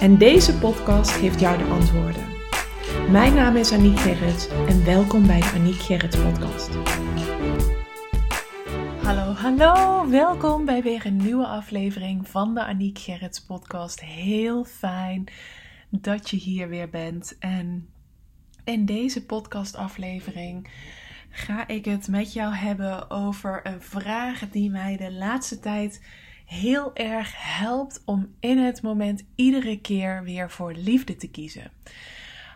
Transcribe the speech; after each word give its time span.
En 0.00 0.18
deze 0.18 0.58
podcast 0.58 1.10
geeft 1.10 1.40
jou 1.40 1.58
de 1.58 1.64
antwoorden. 1.64 2.26
Mijn 3.10 3.34
naam 3.34 3.56
is 3.56 3.72
Aniek 3.72 3.98
Gerrits 3.98 4.48
en 4.48 4.84
welkom 4.84 5.26
bij 5.26 5.40
de 5.40 5.50
Aniek 5.54 5.80
Gerrits 5.80 6.16
podcast. 6.16 6.70
Hallo, 9.02 9.32
hallo. 9.32 10.08
Welkom 10.10 10.64
bij 10.64 10.82
weer 10.82 11.06
een 11.06 11.16
nieuwe 11.16 11.46
aflevering 11.46 12.28
van 12.28 12.54
de 12.54 12.64
Aniek 12.64 12.98
Gerrits 12.98 13.44
podcast. 13.44 14.00
Heel 14.00 14.64
fijn 14.64 15.24
dat 15.90 16.30
je 16.30 16.36
hier 16.36 16.68
weer 16.68 16.90
bent. 16.90 17.36
En 17.38 17.88
in 18.64 18.84
deze 18.86 19.26
podcastaflevering 19.26 20.68
ga 21.30 21.68
ik 21.68 21.84
het 21.84 22.08
met 22.08 22.32
jou 22.32 22.54
hebben 22.54 23.10
over 23.10 23.60
een 23.66 23.82
vraag 23.82 24.48
die 24.50 24.70
mij 24.70 24.96
de 24.96 25.12
laatste 25.12 25.60
tijd 25.60 26.00
heel 26.44 26.94
erg 26.94 27.32
helpt 27.36 28.02
om 28.04 28.34
in 28.40 28.58
het 28.58 28.82
moment 28.82 29.24
iedere 29.34 29.80
keer 29.80 30.22
weer 30.22 30.50
voor 30.50 30.72
liefde 30.72 31.16
te 31.16 31.28
kiezen. 31.28 31.70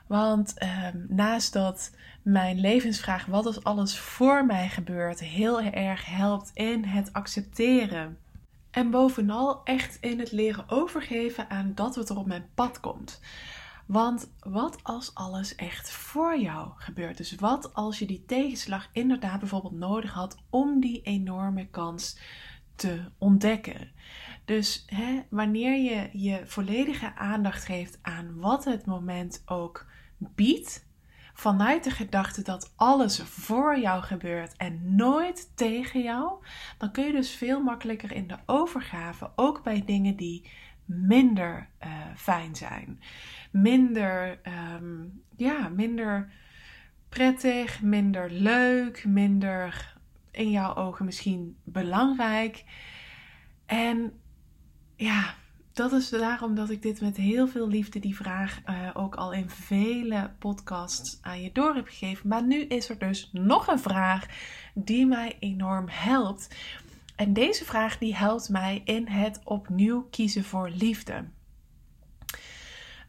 Want 0.07 0.59
ehm, 0.59 0.97
naast 1.09 1.53
dat 1.53 1.91
mijn 2.23 2.61
levensvraag, 2.61 3.27
wat 3.27 3.47
als 3.47 3.65
alles 3.65 3.99
voor 3.99 4.47
mij 4.47 4.69
gebeurt, 4.69 5.21
heel 5.21 5.61
erg 5.61 6.05
helpt 6.07 6.51
in 6.55 6.85
het 6.85 7.13
accepteren. 7.13 8.19
En 8.71 8.91
bovenal 8.91 9.61
echt 9.65 9.99
in 10.01 10.19
het 10.19 10.33
leren 10.33 10.65
overgeven 10.69 11.51
aan 11.51 11.73
dat 11.75 11.97
wat 11.97 12.11
er 12.11 12.17
op 12.17 12.27
mijn 12.27 12.49
pad 12.55 12.81
komt. 12.81 13.21
Want 13.87 14.31
wat 14.41 14.79
als 14.83 15.15
alles 15.15 15.55
echt 15.55 15.91
voor 15.91 16.39
jou 16.39 16.71
gebeurt? 16.77 17.17
Dus 17.17 17.35
wat 17.35 17.75
als 17.75 17.99
je 17.99 18.07
die 18.07 18.25
tegenslag 18.27 18.89
inderdaad 18.93 19.41
bijvoorbeeld 19.41 19.73
nodig 19.73 20.13
had 20.13 20.37
om 20.51 20.81
die 20.81 21.03
enorme 21.03 21.67
kans 21.67 22.19
te 22.79 23.11
ontdekken. 23.19 23.91
Dus 24.45 24.85
hè, 24.87 25.23
wanneer 25.31 25.77
je 25.77 26.09
je 26.13 26.43
volledige 26.47 27.15
aandacht 27.15 27.65
geeft 27.65 27.99
aan 28.03 28.41
wat 28.41 28.65
het 28.65 28.87
moment 28.87 29.43
ook 29.47 29.87
biedt, 30.19 30.87
vanuit 31.35 31.85
de 31.85 31.91
gedachte 31.91 32.43
dat 32.43 32.73
alles 32.77 33.23
voor 33.23 33.79
jou 33.79 34.03
gebeurt 34.03 34.57
en 34.57 34.95
nooit 34.97 35.57
tegen 35.57 36.03
jou, 36.03 36.45
dan 36.79 36.93
kun 36.93 37.05
je 37.05 37.13
dus 37.13 37.35
veel 37.35 37.63
makkelijker 37.63 38.13
in 38.13 38.27
de 38.27 38.39
overgave, 38.47 39.31
ook 39.37 39.63
bij 39.63 39.83
dingen 39.85 40.17
die 40.17 40.51
minder 40.85 41.69
uh, 41.85 41.89
fijn 42.17 42.57
zijn. 42.57 43.01
Minder, 43.51 44.41
um, 44.75 45.23
ja, 45.37 45.69
minder 45.69 46.33
prettig, 47.09 47.83
minder 47.83 48.31
leuk, 48.31 49.05
minder 49.05 49.97
in 50.39 50.51
jouw 50.51 50.75
ogen 50.75 51.05
misschien 51.05 51.57
belangrijk. 51.65 52.65
En 53.67 54.13
ja, 54.97 55.35
dat 55.73 55.93
is 55.93 56.09
daarom 56.09 56.55
dat 56.55 56.71
ik 56.71 56.83
dit 56.83 57.01
met 57.01 57.17
heel 57.17 57.49
veel 57.49 57.69
liefde, 57.69 57.99
die 57.99 58.17
vraag, 58.17 58.61
uh, 58.67 58.91
ook 58.95 59.15
al 59.15 59.33
in 59.33 59.51
vele 59.51 60.31
podcasts 60.39 61.19
aan 61.23 61.43
je 61.43 61.53
door 61.53 61.75
heb 61.75 61.87
gegeven. 61.87 62.29
Maar 62.29 62.43
nu 62.43 62.61
is 62.61 62.89
er 62.89 62.99
dus 62.99 63.31
nog 63.33 63.67
een 63.67 63.79
vraag 63.79 64.27
die 64.75 65.07
mij 65.07 65.37
enorm 65.39 65.87
helpt. 65.89 66.57
En 67.17 67.33
deze 67.33 67.65
vraag 67.65 67.99
die 67.99 68.17
helpt 68.17 68.49
mij 68.49 68.83
in 68.85 69.07
het 69.09 69.41
opnieuw 69.45 70.07
kiezen 70.11 70.45
voor 70.45 70.71
liefde. 70.71 71.25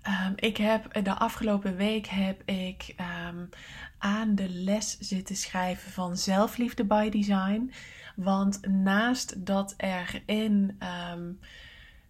Um, 0.08 0.34
ik 0.36 0.58
heb 0.58 1.04
de 1.04 1.14
afgelopen 1.14 1.76
week 1.76 2.08
heb 2.08 2.42
ik 2.50 2.96
um, 3.28 3.50
aan 3.98 4.36
de 4.36 4.50
les 4.50 4.98
zitten 5.00 5.36
schrijven 5.36 5.92
van 5.92 6.18
zelfliefde 6.18 6.86
by 6.86 7.10
design. 7.10 7.72
Want 8.16 8.68
naast 8.68 9.46
dat 9.46 9.74
er 9.78 10.22
in 10.26 10.78
um, 11.12 11.40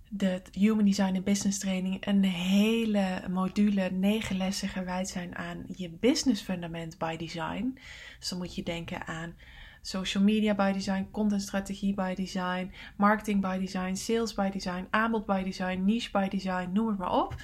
de 0.09 0.41
Human 0.51 0.85
Design 0.85 1.16
en 1.16 1.23
Business 1.23 1.59
Training 1.59 2.07
een 2.07 2.23
hele 2.23 3.23
module, 3.29 3.91
negen 3.91 4.38
lessen 4.38 4.69
gewijd 4.69 5.09
zijn 5.09 5.35
aan 5.35 5.63
je 5.75 5.89
business 5.89 6.41
fundament 6.41 6.97
by 6.97 7.17
design. 7.17 7.79
Dus 8.19 8.29
dan 8.29 8.38
moet 8.38 8.56
je 8.56 8.63
denken 8.63 9.07
aan 9.07 9.35
social 9.81 10.23
media 10.23 10.56
by 10.56 10.72
design, 10.72 11.07
content 11.12 11.41
strategie 11.41 11.94
by 11.94 12.13
design, 12.16 12.72
marketing 12.97 13.41
by 13.41 13.57
design, 13.59 13.95
sales 13.97 14.34
by 14.34 14.50
design, 14.50 14.88
aanbod 14.90 15.25
by 15.25 15.44
design, 15.44 15.85
niche 15.85 16.12
by 16.12 16.28
design, 16.28 16.69
noem 16.73 16.88
het 16.88 16.97
maar 16.97 17.13
op 17.13 17.35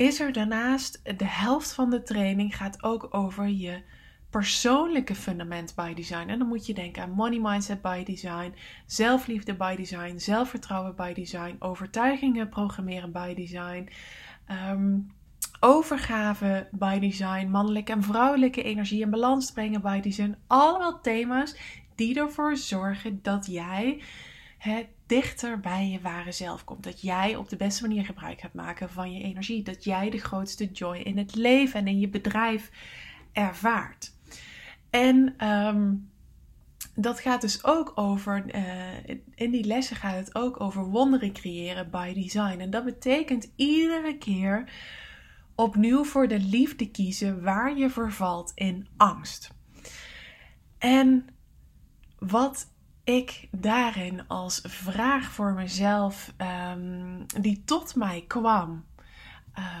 is 0.00 0.20
er 0.20 0.32
daarnaast 0.32 1.18
de 1.18 1.26
helft 1.26 1.72
van 1.72 1.90
de 1.90 2.02
training 2.02 2.56
gaat 2.56 2.82
ook 2.82 3.08
over 3.10 3.48
je 3.48 3.82
persoonlijke 4.30 5.14
fundament 5.14 5.74
by 5.74 5.94
design. 5.94 6.28
En 6.28 6.38
dan 6.38 6.48
moet 6.48 6.66
je 6.66 6.74
denken 6.74 7.02
aan 7.02 7.10
money 7.10 7.38
mindset 7.38 7.82
by 7.82 8.04
design, 8.04 8.54
zelfliefde 8.86 9.54
by 9.54 9.76
design, 9.76 10.18
zelfvertrouwen 10.18 10.96
by 10.96 11.12
design, 11.12 11.56
overtuigingen 11.58 12.48
programmeren 12.48 13.12
by 13.12 13.34
design. 13.34 13.88
Um, 14.70 15.12
overgave 15.60 16.68
by 16.70 16.98
design, 16.98 17.46
mannelijke 17.46 17.92
en 17.92 18.02
vrouwelijke 18.02 18.62
energie 18.62 19.00
in 19.00 19.10
balans 19.10 19.52
brengen 19.52 19.80
by 19.80 20.00
design. 20.00 20.36
Allemaal 20.46 21.00
thema's 21.00 21.56
die 21.94 22.18
ervoor 22.18 22.56
zorgen 22.56 23.18
dat 23.22 23.46
jij 23.46 24.02
dichter 25.06 25.60
bij 25.60 25.88
je 25.88 26.00
ware 26.00 26.32
zelf 26.32 26.64
komt. 26.64 26.82
Dat 26.82 27.00
jij 27.00 27.36
op 27.36 27.48
de 27.48 27.56
beste 27.56 27.82
manier 27.82 28.04
gebruik 28.04 28.40
gaat 28.40 28.54
maken 28.54 28.90
van 28.90 29.12
je 29.12 29.22
energie. 29.22 29.62
Dat 29.62 29.84
jij 29.84 30.10
de 30.10 30.18
grootste 30.18 30.66
joy 30.66 30.96
in 30.96 31.18
het 31.18 31.34
leven 31.34 31.80
en 31.80 31.86
in 31.86 31.98
je 31.98 32.08
bedrijf 32.08 32.70
ervaart. 33.32 34.12
En 34.90 35.34
ehm, 35.36 35.92
dat 36.94 37.20
gaat 37.20 37.40
dus 37.40 37.64
ook 37.64 37.92
over, 37.94 38.44
uh, 38.54 39.16
in 39.34 39.50
die 39.50 39.64
lessen 39.64 39.96
gaat 39.96 40.14
het 40.14 40.34
ook 40.34 40.60
over 40.60 40.84
wonderen 40.84 41.32
creëren 41.32 41.90
by 41.90 42.12
design. 42.14 42.60
En 42.60 42.70
dat 42.70 42.84
betekent 42.84 43.52
iedere 43.56 44.18
keer 44.18 44.64
opnieuw 45.60 46.04
voor 46.04 46.28
de 46.28 46.40
liefde 46.40 46.90
kiezen 46.90 47.42
waar 47.42 47.76
je 47.76 47.90
vervalt 47.90 48.52
in 48.54 48.88
angst. 48.96 49.50
En 50.78 51.26
wat 52.18 52.72
ik 53.04 53.48
daarin 53.50 54.28
als 54.28 54.60
vraag 54.62 55.32
voor 55.32 55.52
mezelf, 55.52 56.34
um, 56.72 57.26
die 57.40 57.64
tot 57.64 57.94
mij 57.94 58.24
kwam, 58.26 58.84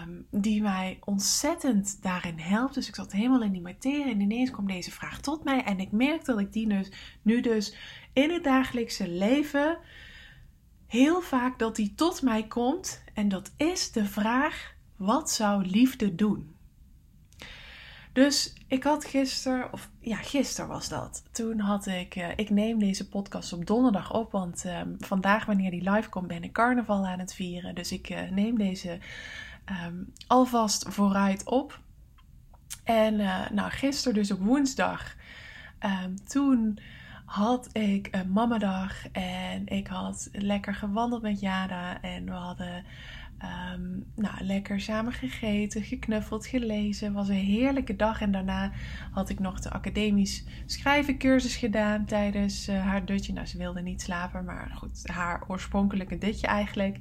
um, 0.04 0.26
die 0.30 0.62
mij 0.62 0.98
ontzettend 1.04 2.02
daarin 2.02 2.38
helpt. 2.38 2.74
Dus 2.74 2.88
ik 2.88 2.94
zat 2.94 3.12
helemaal 3.12 3.42
in 3.42 3.52
die 3.52 3.60
materie 3.60 4.12
en 4.12 4.20
ineens 4.20 4.50
kwam 4.50 4.66
deze 4.66 4.90
vraag 4.90 5.20
tot 5.20 5.44
mij. 5.44 5.64
En 5.64 5.80
ik 5.80 5.92
merk 5.92 6.24
dat 6.24 6.38
ik 6.38 6.52
die 6.52 6.68
dus, 6.68 6.90
nu 7.22 7.40
dus 7.40 7.76
in 8.12 8.30
het 8.30 8.44
dagelijkse 8.44 9.08
leven 9.08 9.78
heel 10.86 11.20
vaak 11.20 11.58
dat 11.58 11.76
die 11.76 11.94
tot 11.94 12.22
mij 12.22 12.46
komt. 12.46 13.02
En 13.14 13.28
dat 13.28 13.52
is 13.56 13.92
de 13.92 14.04
vraag: 14.04 14.74
wat 15.00 15.30
zou 15.30 15.66
liefde 15.66 16.14
doen? 16.14 16.54
Dus 18.12 18.54
ik 18.66 18.82
had 18.82 19.04
gisteren, 19.04 19.72
of 19.72 19.90
ja, 20.00 20.16
gisteren 20.16 20.70
was 20.70 20.88
dat. 20.88 21.22
Toen 21.32 21.60
had 21.60 21.86
ik, 21.86 22.16
uh, 22.16 22.28
ik 22.36 22.50
neem 22.50 22.78
deze 22.78 23.08
podcast 23.08 23.52
op 23.52 23.66
donderdag 23.66 24.12
op, 24.12 24.32
want 24.32 24.64
uh, 24.66 24.80
vandaag, 24.98 25.44
wanneer 25.44 25.70
die 25.70 25.90
live 25.90 26.08
komt, 26.08 26.26
ben 26.26 26.44
ik 26.44 26.52
carnaval 26.52 27.06
aan 27.06 27.18
het 27.18 27.34
vieren. 27.34 27.74
Dus 27.74 27.92
ik 27.92 28.10
uh, 28.10 28.30
neem 28.30 28.58
deze 28.58 28.98
um, 29.86 30.12
alvast 30.26 30.84
vooruit 30.88 31.44
op. 31.44 31.80
En 32.84 33.20
eh, 33.20 33.50
nou, 33.50 33.70
gisteren, 33.70 34.14
dus 34.14 34.30
op 34.30 34.40
woensdag, 34.40 35.14
um, 36.04 36.24
toen 36.26 36.78
had 37.24 37.68
ik 37.72 38.08
een 38.10 38.32
mamadag 38.32 39.08
en 39.12 39.66
ik 39.66 39.86
had 39.86 40.28
lekker 40.32 40.74
gewandeld 40.74 41.22
met 41.22 41.40
Jada 41.40 42.00
en 42.00 42.24
we 42.24 42.30
hadden 42.30 42.84
Um, 43.42 44.04
nou, 44.14 44.44
lekker 44.44 44.80
samen 44.80 45.12
gegeten, 45.12 45.82
geknuffeld, 45.82 46.46
gelezen. 46.46 47.12
Was 47.12 47.28
een 47.28 47.34
heerlijke 47.34 47.96
dag. 47.96 48.20
En 48.20 48.32
daarna 48.32 48.72
had 49.12 49.28
ik 49.28 49.38
nog 49.38 49.60
de 49.60 49.70
academisch 49.70 50.44
schrijvencursus 50.66 51.56
gedaan 51.56 52.04
tijdens 52.04 52.68
uh, 52.68 52.86
haar 52.86 53.04
dutje. 53.04 53.32
Nou, 53.32 53.46
ze 53.46 53.58
wilde 53.58 53.80
niet 53.80 54.02
slapen, 54.02 54.44
maar 54.44 54.70
goed, 54.74 55.08
haar 55.08 55.44
oorspronkelijke 55.46 56.18
dutje 56.18 56.46
eigenlijk. 56.46 56.96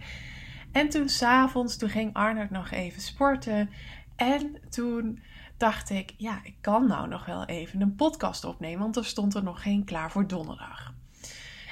En 0.71 0.89
toen 0.89 1.09
s'avonds, 1.09 1.77
toen 1.77 1.89
ging 1.89 2.13
Arnold 2.13 2.49
nog 2.49 2.71
even 2.71 3.01
sporten. 3.01 3.69
En 4.15 4.57
toen 4.69 5.19
dacht 5.57 5.89
ik, 5.89 6.13
ja, 6.17 6.39
ik 6.43 6.55
kan 6.61 6.87
nou 6.87 7.07
nog 7.07 7.25
wel 7.25 7.45
even 7.45 7.81
een 7.81 7.95
podcast 7.95 8.43
opnemen. 8.43 8.79
Want 8.79 8.95
er 8.95 9.05
stond 9.05 9.35
er 9.35 9.43
nog 9.43 9.61
geen 9.61 9.85
klaar 9.85 10.11
voor 10.11 10.27
donderdag. 10.27 10.93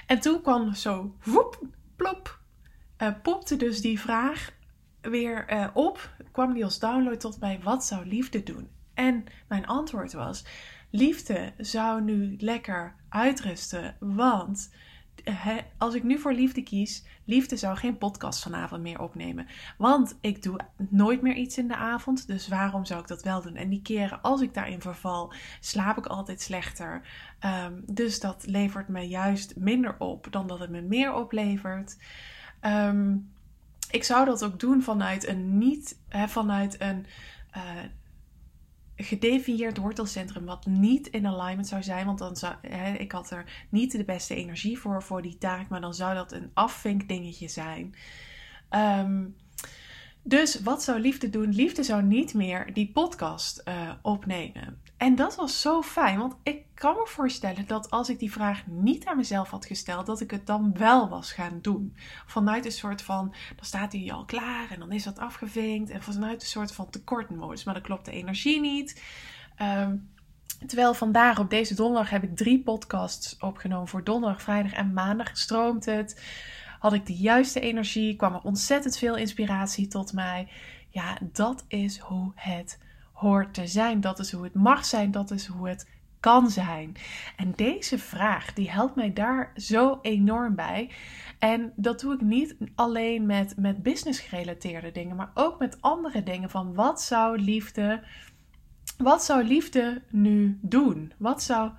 En 0.06 0.20
toen 0.20 0.42
kwam 0.42 0.74
zo, 0.74 1.16
woep, 1.24 1.62
plop, 1.96 2.40
uh, 2.98 3.10
popte 3.22 3.58
dus 3.58 3.82
die 3.82 4.00
vraag 4.00 4.56
weer 5.02 5.54
uh, 5.54 5.68
op, 5.74 6.12
kwam 6.32 6.54
die 6.54 6.64
als 6.64 6.80
download 6.80 7.20
tot 7.20 7.40
mij, 7.40 7.60
wat 7.64 7.86
zou 7.86 8.06
liefde 8.06 8.44
doen? 8.44 8.70
En 8.94 9.24
mijn 9.48 9.68
antwoord 9.68 10.14
was, 10.14 10.46
liefde 10.90 11.54
zou 11.58 12.02
nu 12.02 12.36
lekker 12.38 12.96
uitrusten, 13.10 13.96
want 14.00 14.70
als 15.78 15.94
ik 15.94 16.04
nu 16.04 16.20
voor 16.20 16.34
liefde 16.34 16.64
kies, 16.64 17.06
liefde 17.26 17.58
zou 17.58 17.78
geen 17.78 17.98
podcast 17.98 18.44
vanavond 18.44 18.82
meer 18.82 19.00
opnemen. 19.02 19.48
Want 19.78 20.18
ik 20.22 20.44
doe 20.44 20.60
nooit 20.90 21.22
meer 21.22 21.36
iets 21.36 21.58
in 21.58 21.68
de 21.68 21.76
avond, 21.76 22.28
dus 22.28 22.48
waarom 22.48 22.86
zou 22.86 23.02
ik 23.02 23.08
dat 23.08 23.24
wel 23.24 23.42
doen? 23.42 23.56
En 23.56 23.70
die 23.70 23.82
keren 23.82 24.22
als 24.22 24.42
ik 24.42 24.54
daarin 24.54 24.82
verval, 24.82 25.34
slaap 25.60 25.98
ik 25.98 26.06
altijd 26.06 26.42
slechter. 26.42 27.02
Ehm, 27.40 27.74
dus 27.86 28.20
dat 28.20 28.46
levert 28.46 28.88
me 28.88 29.08
juist 29.08 29.56
minder 29.56 29.96
op 30.00 30.28
dan 30.32 30.48
dat 30.48 30.60
het 30.60 30.70
me 30.70 30.82
meer 30.82 31.14
oplevert. 31.14 31.98
Ehm, 32.60 33.16
ik 33.92 34.04
zou 34.04 34.26
dat 34.26 34.44
ook 34.44 34.60
doen 34.60 34.82
vanuit 34.82 35.28
een 35.28 35.58
niet, 35.58 36.00
vanuit 36.28 36.82
een 36.82 37.06
uh, 37.58 37.62
gedefinieerd 38.96 39.78
wortelcentrum 39.78 40.46
wat 40.46 40.66
niet 40.66 41.08
in 41.08 41.28
alignment 41.28 41.68
zou 41.68 41.84
zijn. 41.84 42.06
Want 42.06 42.20
dan 42.20 42.36
zou 42.36 42.56
hè, 42.62 42.94
ik 42.94 43.12
had 43.12 43.32
er 43.32 43.68
niet 43.70 43.92
de 43.92 44.04
beste 44.04 44.36
energie 44.36 44.80
voor, 44.80 45.04
voor 45.04 45.22
die 45.22 45.38
taak. 45.38 45.70
Maar 45.70 45.82
dan 45.82 45.94
zou 45.94 46.16
dat 46.16 46.32
een 46.32 46.52
afvinkdingetje 46.54 47.48
zijn. 47.48 47.96
Um, 48.70 49.36
dus 50.28 50.62
wat 50.62 50.84
zou 50.84 51.00
liefde 51.00 51.30
doen? 51.30 51.50
Liefde 51.54 51.84
zou 51.84 52.04
niet 52.04 52.34
meer 52.34 52.74
die 52.74 52.92
podcast 52.92 53.62
uh, 53.66 53.92
opnemen. 54.02 54.82
En 54.98 55.16
dat 55.16 55.36
was 55.36 55.62
zo 55.62 55.82
fijn, 55.82 56.20
want 56.20 56.36
ik 56.44 56.66
kan 56.74 56.94
me 56.94 57.08
voorstellen 57.08 57.68
dat 57.68 57.90
als 57.90 58.10
ik 58.10 58.20
die 58.20 58.32
vraag 58.32 58.68
niet 58.68 59.06
aan 59.06 59.18
mezelf 59.18 59.50
had 59.50 59.66
gesteld, 59.66 60.06
dat 60.06 60.22
ik 60.22 60.32
het 60.32 60.48
dan 60.48 60.74
wel 60.78 61.10
was 61.10 61.32
gaan 61.32 61.60
doen. 61.62 61.96
Vanuit 62.26 62.66
een 62.66 62.72
soort 62.72 63.02
van, 63.02 63.36
dan 63.56 63.66
staat 63.66 63.92
hij 63.92 64.12
al 64.12 64.26
klaar 64.26 64.72
en 64.72 64.80
dan 64.80 64.92
is 64.92 65.04
dat 65.04 65.20
afgevinkt. 65.20 65.90
En 65.90 66.04
vanuit 66.04 66.42
een 66.42 66.48
soort 66.48 66.72
van 66.72 66.90
tekortmodus, 66.90 67.64
maar 67.64 67.74
dan 67.74 67.84
klopt 67.84 68.06
de 68.06 68.12
energie 68.12 68.60
niet. 68.60 69.02
Um, 69.62 70.10
Terwijl 70.66 70.94
vandaag 70.94 71.40
op 71.40 71.50
deze 71.50 71.76
donderdag 71.76 72.10
heb 72.10 72.24
ik 72.24 72.36
drie 72.36 72.64
podcasts 72.64 73.38
opgenomen 73.40 73.88
voor 73.88 74.04
donderdag, 74.04 74.42
vrijdag 74.42 74.74
en 74.74 74.94
maandag. 74.94 75.38
Stroomt 75.38 75.86
het? 75.86 76.22
Had 76.80 76.94
ik 76.94 77.06
de 77.06 77.16
juiste 77.16 77.60
energie? 77.60 78.16
Kwam 78.16 78.34
er 78.34 78.42
ontzettend 78.42 78.98
veel 78.98 79.16
inspiratie 79.16 79.88
tot 79.88 80.14
mij? 80.14 80.48
Ja, 80.90 81.18
dat 81.32 81.66
is 81.68 81.98
hoe 81.98 82.32
het 82.36 82.80
hoort 83.12 83.54
te 83.54 83.68
zijn. 83.68 84.02
Dat 84.02 84.20
is 84.20 84.32
hoe 84.32 84.44
het 84.44 84.54
mag 84.54 84.86
zijn. 84.86 85.12
Dat 85.12 85.32
is 85.32 85.46
hoe 85.46 85.70
het 85.70 85.88
kan 86.20 86.50
zijn. 86.50 86.96
En 87.36 87.54
deze 87.56 87.98
vraag 87.98 88.54
die 88.54 88.72
helpt 88.72 88.96
mij 88.96 89.14
daar 89.14 89.52
zo 89.56 90.00
enorm 90.02 90.56
bij. 90.56 90.92
En 91.40 91.74
dat 91.76 92.00
doe 92.00 92.14
ik 92.14 92.22
niet 92.22 92.56
alleen 92.76 93.26
met, 93.26 93.54
met 93.58 93.84
business 93.84 94.20
gerelateerde 94.20 94.92
dingen, 94.92 95.16
maar 95.16 95.32
ook 95.34 95.60
met 95.60 95.82
andere 95.82 96.24
dingen. 96.24 96.50
Van 96.50 96.74
wat 96.74 97.02
zou 97.02 97.40
liefde, 97.40 98.04
wat 98.98 99.24
zou 99.24 99.44
liefde 99.44 100.02
nu 100.10 100.60
doen? 100.62 101.14
Wat 101.18 101.44
zou 101.44 101.72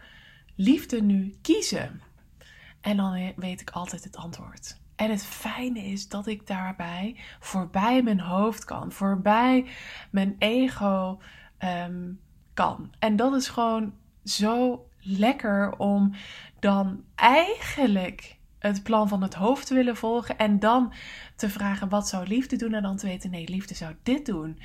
liefde 0.54 1.02
nu 1.02 1.34
kiezen? 1.42 2.00
En 2.80 2.96
dan 2.96 3.32
weet 3.36 3.60
ik 3.60 3.70
altijd 3.70 4.04
het 4.04 4.16
antwoord. 4.16 4.78
En 4.98 5.10
het 5.10 5.24
fijne 5.24 5.84
is 5.84 6.08
dat 6.08 6.26
ik 6.26 6.46
daarbij 6.46 7.16
voorbij 7.40 8.02
mijn 8.02 8.20
hoofd 8.20 8.64
kan, 8.64 8.92
voorbij 8.92 9.66
mijn 10.10 10.36
ego 10.38 11.18
Ehm, 11.58 12.12
kan. 12.54 12.92
En 12.98 13.16
dat 13.16 13.34
is 13.34 13.48
gewoon 13.48 13.94
zo 14.24 14.86
lekker 15.00 15.76
om 15.76 16.14
dan 16.60 17.04
eigenlijk 17.14 18.36
het 18.58 18.82
plan 18.82 19.08
van 19.08 19.22
het 19.22 19.34
hoofd 19.34 19.66
te 19.66 19.74
willen 19.74 19.96
volgen 19.96 20.38
en 20.38 20.58
dan 20.58 20.92
te 21.36 21.50
vragen 21.50 21.88
wat 21.88 22.08
zou 22.08 22.26
liefde 22.26 22.56
doen 22.56 22.74
en 22.74 22.82
dan 22.82 22.96
te 22.96 23.06
weten 23.06 23.30
nee, 23.30 23.48
liefde 23.48 23.74
zou 23.74 23.94
dit 24.02 24.26
doen. 24.26 24.58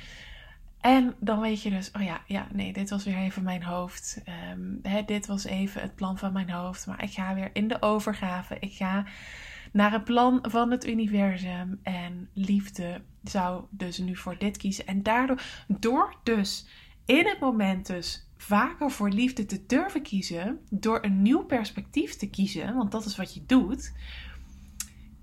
En 0.80 1.14
dan 1.18 1.40
weet 1.40 1.62
je 1.62 1.70
dus, 1.70 1.90
oh 1.90 2.02
ja, 2.02 2.20
ja, 2.26 2.46
nee, 2.52 2.72
dit 2.72 2.90
was 2.90 3.04
weer 3.04 3.16
even 3.16 3.42
mijn 3.42 3.62
hoofd. 3.62 4.22
Um, 4.52 4.78
hè, 4.82 5.02
dit 5.02 5.26
was 5.26 5.44
even 5.44 5.82
het 5.82 5.94
plan 5.94 6.18
van 6.18 6.32
mijn 6.32 6.50
hoofd. 6.50 6.86
Maar 6.86 7.02
ik 7.02 7.12
ga 7.12 7.34
weer 7.34 7.50
in 7.52 7.68
de 7.68 7.82
overgave. 7.82 8.56
Ik 8.60 8.72
ga 8.72 9.04
naar 9.74 9.92
het 9.92 10.04
plan 10.04 10.38
van 10.42 10.70
het 10.70 10.86
universum. 10.86 11.80
En 11.82 12.28
liefde 12.32 13.00
zou 13.22 13.64
dus 13.70 13.98
nu 13.98 14.16
voor 14.16 14.38
dit 14.38 14.56
kiezen. 14.56 14.86
En 14.86 15.02
daardoor, 15.02 15.40
door 15.66 16.14
dus 16.22 16.66
in 17.04 17.26
het 17.26 17.40
moment 17.40 17.86
dus 17.86 18.28
vaker 18.36 18.90
voor 18.90 19.10
liefde 19.10 19.46
te 19.46 19.64
durven 19.66 20.02
kiezen, 20.02 20.58
door 20.70 21.04
een 21.04 21.22
nieuw 21.22 21.44
perspectief 21.44 22.16
te 22.16 22.30
kiezen, 22.30 22.74
want 22.74 22.92
dat 22.92 23.04
is 23.04 23.16
wat 23.16 23.34
je 23.34 23.46
doet, 23.46 23.92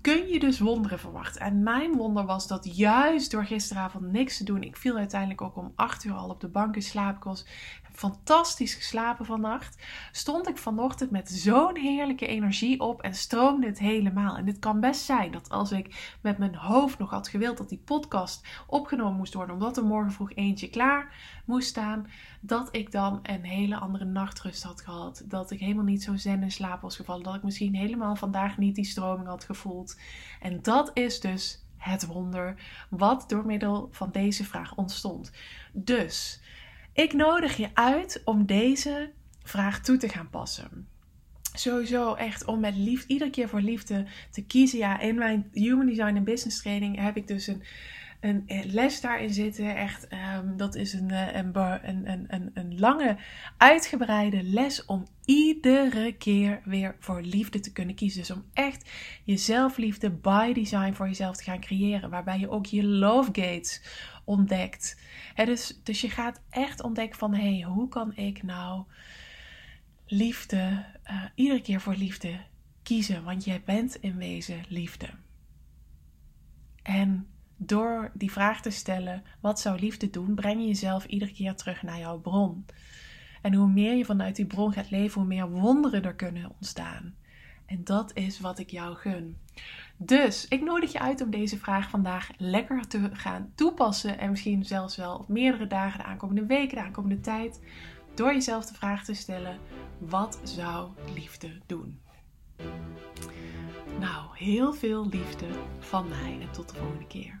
kun 0.00 0.28
je 0.28 0.38
dus 0.38 0.58
wonderen 0.58 0.98
verwachten. 0.98 1.40
En 1.40 1.62
mijn 1.62 1.92
wonder 1.92 2.26
was 2.26 2.46
dat 2.46 2.76
juist 2.76 3.30
door 3.30 3.44
gisteravond 3.44 4.12
niks 4.12 4.36
te 4.36 4.44
doen, 4.44 4.62
ik 4.62 4.76
viel 4.76 4.96
uiteindelijk 4.96 5.42
ook 5.42 5.56
om 5.56 5.72
8 5.74 6.04
uur 6.04 6.14
al 6.14 6.28
op 6.28 6.40
de 6.40 6.48
bank 6.48 6.74
in 6.74 6.82
slaap. 6.82 7.20
Fantastisch 7.94 8.74
geslapen 8.74 9.26
vannacht. 9.26 9.82
Stond 10.12 10.48
ik 10.48 10.58
vanochtend 10.58 11.10
met 11.10 11.30
zo'n 11.30 11.76
heerlijke 11.76 12.26
energie 12.26 12.80
op 12.80 13.02
en 13.02 13.14
stroomde 13.14 13.66
het 13.66 13.78
helemaal. 13.78 14.36
En 14.36 14.46
het 14.46 14.58
kan 14.58 14.80
best 14.80 15.00
zijn 15.00 15.32
dat 15.32 15.48
als 15.48 15.72
ik 15.72 16.16
met 16.20 16.38
mijn 16.38 16.54
hoofd 16.54 16.98
nog 16.98 17.10
had 17.10 17.28
gewild 17.28 17.56
dat 17.56 17.68
die 17.68 17.82
podcast 17.84 18.46
opgenomen 18.66 19.16
moest 19.16 19.34
worden, 19.34 19.54
omdat 19.54 19.76
er 19.76 19.84
morgen 19.84 20.12
vroeg 20.12 20.32
eentje 20.34 20.70
klaar 20.70 21.14
moest 21.44 21.68
staan, 21.68 22.06
dat 22.40 22.68
ik 22.70 22.92
dan 22.92 23.18
een 23.22 23.44
hele 23.44 23.76
andere 23.76 24.04
nachtrust 24.04 24.62
had 24.62 24.80
gehad. 24.80 25.22
Dat 25.24 25.50
ik 25.50 25.60
helemaal 25.60 25.84
niet 25.84 26.02
zo 26.02 26.16
zen 26.16 26.42
in 26.42 26.50
slaap 26.50 26.80
was 26.80 26.96
gevallen. 26.96 27.22
Dat 27.22 27.34
ik 27.34 27.42
misschien 27.42 27.74
helemaal 27.74 28.16
vandaag 28.16 28.58
niet 28.58 28.74
die 28.74 28.84
stroming 28.84 29.28
had 29.28 29.44
gevoeld. 29.44 30.00
En 30.40 30.62
dat 30.62 30.90
is 30.94 31.20
dus 31.20 31.64
het 31.76 32.06
wonder 32.06 32.54
wat 32.90 33.24
door 33.28 33.46
middel 33.46 33.88
van 33.90 34.10
deze 34.12 34.44
vraag 34.44 34.74
ontstond. 34.74 35.32
Dus 35.72 36.40
ik 36.92 37.12
nodig 37.12 37.56
je 37.56 37.68
uit 37.74 38.22
om 38.24 38.46
deze 38.46 39.10
vraag 39.42 39.80
toe 39.80 39.96
te 39.96 40.08
gaan 40.08 40.30
passen. 40.30 40.88
Sowieso 41.54 42.14
echt 42.14 42.44
om 42.44 42.60
met 42.60 42.76
liefde, 42.76 43.12
iedere 43.12 43.30
keer 43.30 43.48
voor 43.48 43.60
liefde 43.60 44.06
te 44.30 44.44
kiezen. 44.44 44.78
Ja, 44.78 45.00
in 45.00 45.14
mijn 45.14 45.48
Human 45.52 45.86
Design 45.86 46.16
en 46.16 46.24
Business 46.24 46.62
Training 46.62 47.00
heb 47.00 47.16
ik 47.16 47.26
dus 47.26 47.46
een, 47.46 47.62
een, 48.22 48.44
les 48.64 49.00
daarin 49.00 49.32
zitten. 49.32 49.76
Echt, 49.76 50.06
um, 50.12 50.56
dat 50.56 50.74
is 50.74 50.92
een, 50.92 51.10
eh, 51.10 51.34
een, 51.34 51.56
een, 52.10 52.24
een, 52.34 52.50
een 52.54 52.78
lange, 52.78 53.16
uitgebreide 53.56 54.42
les 54.42 54.84
om 54.84 55.06
iedere 55.24 56.16
keer 56.16 56.60
weer 56.64 56.96
voor 56.98 57.22
liefde 57.22 57.60
te 57.60 57.72
kunnen 57.72 57.94
kiezen. 57.94 58.20
Dus 58.20 58.30
om 58.30 58.44
echt 58.52 58.90
je 59.24 59.36
zelfliefde 59.36 60.10
by 60.10 60.52
design 60.52 60.92
voor 60.92 61.06
jezelf 61.06 61.36
te 61.36 61.42
gaan 61.42 61.60
creëren. 61.60 62.10
Waarbij 62.10 62.38
je 62.38 62.50
ook 62.50 62.66
je 62.66 62.84
love 62.84 63.30
gates 63.32 63.82
ontdekt. 64.24 65.00
dus, 65.34 65.80
dus 65.82 66.00
je 66.00 66.10
gaat 66.10 66.40
echt 66.50 66.82
ontdekken 66.82 67.18
van 67.18 67.34
hé, 67.34 67.56
hey, 67.56 67.62
hoe 67.62 67.88
kan 67.88 68.16
ik 68.16 68.42
nou 68.42 68.84
liefde, 70.06 70.84
uh, 71.10 71.24
iedere 71.34 71.60
keer 71.60 71.80
voor 71.80 71.94
liefde 71.94 72.40
kiezen? 72.82 73.24
Want 73.24 73.44
jij 73.44 73.62
bent 73.64 73.96
in 73.96 74.16
wezen 74.16 74.64
liefde. 74.68 75.08
En 76.82 77.31
door 77.66 78.10
die 78.14 78.32
vraag 78.32 78.62
te 78.62 78.70
stellen, 78.70 79.22
wat 79.40 79.60
zou 79.60 79.78
liefde 79.78 80.10
doen, 80.10 80.34
breng 80.34 80.60
je 80.60 80.66
jezelf 80.66 81.04
iedere 81.04 81.32
keer 81.32 81.54
terug 81.54 81.82
naar 81.82 81.98
jouw 81.98 82.18
bron. 82.18 82.66
En 83.42 83.54
hoe 83.54 83.68
meer 83.68 83.94
je 83.94 84.04
vanuit 84.04 84.36
die 84.36 84.46
bron 84.46 84.72
gaat 84.72 84.90
leven, 84.90 85.20
hoe 85.20 85.28
meer 85.28 85.50
wonderen 85.50 86.04
er 86.04 86.14
kunnen 86.14 86.52
ontstaan. 86.54 87.14
En 87.66 87.84
dat 87.84 88.10
is 88.14 88.40
wat 88.40 88.58
ik 88.58 88.70
jou 88.70 88.94
gun. 88.96 89.36
Dus 89.96 90.48
ik 90.48 90.62
nodig 90.62 90.92
je 90.92 91.00
uit 91.00 91.20
om 91.20 91.30
deze 91.30 91.58
vraag 91.58 91.90
vandaag 91.90 92.30
lekker 92.36 92.88
te 92.88 93.10
gaan 93.12 93.52
toepassen. 93.54 94.18
En 94.18 94.30
misschien 94.30 94.64
zelfs 94.64 94.96
wel 94.96 95.16
op 95.16 95.28
meerdere 95.28 95.66
dagen, 95.66 95.98
de 95.98 96.04
aankomende 96.04 96.46
weken, 96.46 96.76
de 96.76 96.82
aankomende 96.82 97.20
tijd. 97.20 97.60
Door 98.14 98.32
jezelf 98.32 98.66
de 98.66 98.74
vraag 98.74 99.04
te 99.04 99.14
stellen: 99.14 99.58
wat 99.98 100.40
zou 100.42 100.90
liefde 101.14 101.58
doen? 101.66 102.00
Nou, 103.98 104.36
heel 104.36 104.72
veel 104.72 105.08
liefde 105.08 105.46
van 105.78 106.08
mij 106.08 106.38
en 106.40 106.50
tot 106.52 106.68
de 106.68 106.74
volgende 106.74 107.06
keer. 107.06 107.40